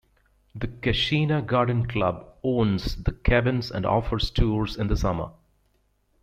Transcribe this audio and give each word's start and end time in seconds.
The 0.55 0.67
Cassina 0.67 1.45
Garden 1.45 1.85
Club 1.87 2.25
owns 2.43 3.03
the 3.03 3.11
cabins 3.11 3.69
and 3.69 3.85
offers 3.85 4.31
tours 4.31 4.75
in 4.75 4.87
the 4.87 4.97
summer. 4.97 5.29